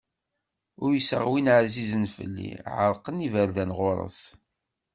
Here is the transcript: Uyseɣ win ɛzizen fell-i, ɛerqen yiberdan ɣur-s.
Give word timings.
Uyseɣ 0.85 1.23
win 1.31 1.51
ɛzizen 1.59 2.05
fell-i, 2.15 2.51
ɛerqen 2.77 3.23
yiberdan 3.23 3.71
ɣur-s. 3.77 4.19